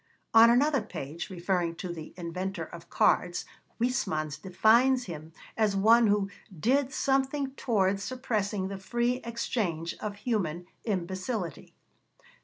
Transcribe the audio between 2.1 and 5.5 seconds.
inventor of cards, Huysmans defines him